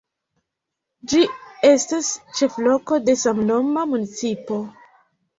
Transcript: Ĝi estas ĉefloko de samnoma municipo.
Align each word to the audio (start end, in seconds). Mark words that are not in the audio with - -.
Ĝi 1.09 1.19
estas 1.71 2.07
ĉefloko 2.39 2.97
de 3.09 3.15
samnoma 3.25 3.83
municipo. 3.91 4.59